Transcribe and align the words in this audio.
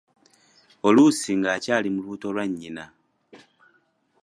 Oluusi 0.87 1.31
ng’akyali 1.39 1.87
mu 1.93 1.99
lubuto 2.03 2.27
lwa 2.33 2.45
nnyina. 2.49 2.85